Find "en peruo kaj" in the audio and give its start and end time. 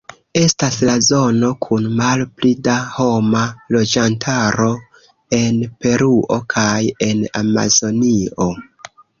5.43-6.75